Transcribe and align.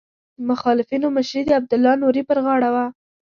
د 0.37 0.39
مخالفینو 0.49 1.07
مشري 1.17 1.41
د 1.45 1.49
عبدالله 1.59 1.93
نوري 2.03 2.23
پر 2.29 2.37
غاړه 2.45 2.69
وه. 2.75 2.85